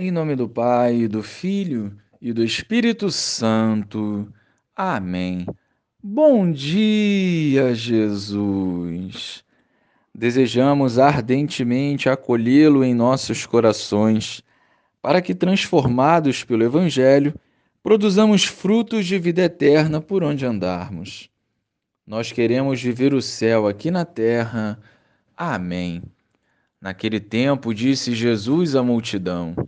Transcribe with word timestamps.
Em 0.00 0.12
nome 0.12 0.36
do 0.36 0.48
Pai, 0.48 1.08
do 1.08 1.24
Filho 1.24 1.92
e 2.22 2.32
do 2.32 2.44
Espírito 2.44 3.10
Santo. 3.10 4.32
Amém. 4.76 5.44
Bom 6.00 6.52
dia, 6.52 7.74
Jesus. 7.74 9.42
Desejamos 10.14 11.00
ardentemente 11.00 12.08
acolhê-lo 12.08 12.84
em 12.84 12.94
nossos 12.94 13.44
corações, 13.44 14.40
para 15.02 15.20
que, 15.20 15.34
transformados 15.34 16.44
pelo 16.44 16.62
Evangelho, 16.62 17.34
produzamos 17.82 18.44
frutos 18.44 19.04
de 19.04 19.18
vida 19.18 19.42
eterna 19.42 20.00
por 20.00 20.22
onde 20.22 20.46
andarmos. 20.46 21.28
Nós 22.06 22.30
queremos 22.30 22.80
viver 22.80 23.12
o 23.12 23.20
céu 23.20 23.66
aqui 23.66 23.90
na 23.90 24.04
terra. 24.04 24.78
Amém. 25.36 26.04
Naquele 26.80 27.18
tempo, 27.18 27.74
disse 27.74 28.14
Jesus 28.14 28.76
à 28.76 28.82
multidão: 28.84 29.67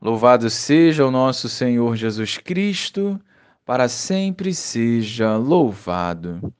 Louvado 0.00 0.48
seja 0.48 1.04
o 1.04 1.10
nosso 1.10 1.48
Senhor 1.48 1.96
Jesus 1.96 2.38
Cristo, 2.38 3.20
para 3.66 3.88
sempre 3.88 4.54
seja 4.54 5.36
louvado. 5.36 6.52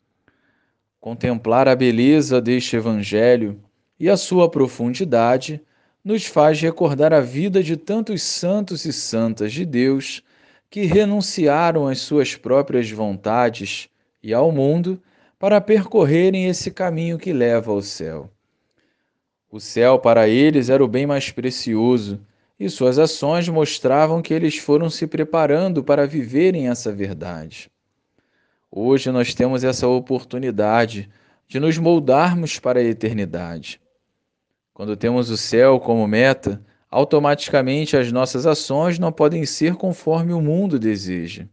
Contemplar 1.00 1.68
a 1.68 1.76
beleza 1.76 2.40
deste 2.40 2.74
Evangelho 2.74 3.62
e 3.98 4.10
a 4.10 4.16
sua 4.16 4.50
profundidade 4.50 5.60
nos 6.04 6.26
faz 6.26 6.60
recordar 6.60 7.12
a 7.12 7.20
vida 7.20 7.62
de 7.62 7.76
tantos 7.76 8.22
santos 8.22 8.84
e 8.84 8.92
santas 8.92 9.52
de 9.52 9.64
Deus 9.64 10.20
que 10.68 10.84
renunciaram 10.84 11.86
às 11.86 12.00
suas 12.00 12.34
próprias 12.34 12.90
vontades 12.90 13.88
e 14.20 14.34
ao 14.34 14.50
mundo 14.50 15.00
para 15.38 15.60
percorrerem 15.60 16.46
esse 16.46 16.72
caminho 16.72 17.16
que 17.16 17.32
leva 17.32 17.70
ao 17.70 17.82
céu. 17.82 18.28
O 19.48 19.60
céu 19.60 19.96
para 19.96 20.28
eles 20.28 20.68
era 20.68 20.84
o 20.84 20.88
bem 20.88 21.06
mais 21.06 21.30
precioso 21.30 22.20
e 22.58 22.68
suas 22.68 22.98
ações 22.98 23.48
mostravam 23.48 24.20
que 24.20 24.34
eles 24.34 24.56
foram 24.58 24.90
se 24.90 25.06
preparando 25.06 25.84
para 25.84 26.06
viverem 26.06 26.68
essa 26.68 26.92
verdade. 26.92 27.70
Hoje 28.70 29.10
nós 29.10 29.34
temos 29.34 29.62
essa 29.62 29.86
oportunidade 29.86 31.08
de 31.46 31.60
nos 31.60 31.78
moldarmos 31.78 32.58
para 32.58 32.80
a 32.80 32.84
eternidade. 32.84 33.80
Quando 34.74 34.96
temos 34.96 35.30
o 35.30 35.36
céu 35.36 35.80
como 35.80 36.06
meta, 36.06 36.62
automaticamente 36.90 37.96
as 37.96 38.12
nossas 38.12 38.46
ações 38.46 38.98
não 38.98 39.12
podem 39.12 39.46
ser 39.46 39.74
conforme 39.76 40.32
o 40.32 40.40
mundo 40.40 40.78
deseja. 40.78 41.46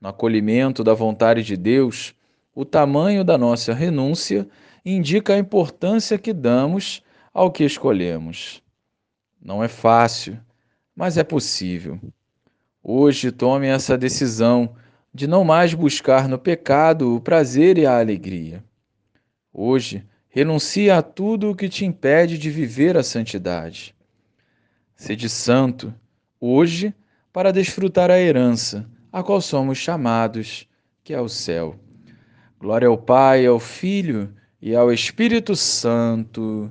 No 0.00 0.08
acolhimento 0.08 0.84
da 0.84 0.94
vontade 0.94 1.42
de 1.42 1.56
Deus, 1.56 2.14
o 2.54 2.64
tamanho 2.64 3.24
da 3.24 3.36
nossa 3.36 3.74
renúncia 3.74 4.48
indica 4.84 5.34
a 5.34 5.38
importância 5.38 6.18
que 6.18 6.32
damos 6.32 7.02
ao 7.34 7.50
que 7.50 7.64
escolhemos. 7.64 8.62
Não 9.40 9.62
é 9.62 9.68
fácil, 9.68 10.38
mas 10.94 11.16
é 11.16 11.24
possível. 11.24 12.00
Hoje 12.82 13.30
tome 13.30 13.66
essa 13.66 13.96
decisão 13.96 14.74
de 15.14 15.26
não 15.26 15.44
mais 15.44 15.74
buscar 15.74 16.28
no 16.28 16.38
pecado 16.38 17.14
o 17.14 17.20
prazer 17.20 17.78
e 17.78 17.86
a 17.86 17.98
alegria. 17.98 18.64
Hoje, 19.52 20.04
renuncie 20.28 20.90
a 20.90 21.02
tudo 21.02 21.50
o 21.50 21.54
que 21.54 21.68
te 21.68 21.84
impede 21.84 22.38
de 22.38 22.50
viver 22.50 22.96
a 22.96 23.02
santidade. 23.02 23.94
Sede 24.96 25.28
santo, 25.28 25.94
hoje, 26.40 26.94
para 27.32 27.52
desfrutar 27.52 28.10
a 28.10 28.18
herança 28.18 28.88
a 29.12 29.22
qual 29.22 29.40
somos 29.40 29.78
chamados, 29.78 30.68
que 31.02 31.14
é 31.14 31.20
o 31.20 31.28
céu. 31.28 31.78
Glória 32.58 32.88
ao 32.88 32.98
Pai, 32.98 33.46
ao 33.46 33.58
Filho 33.58 34.34
e 34.60 34.74
ao 34.74 34.92
Espírito 34.92 35.54
Santo 35.54 36.70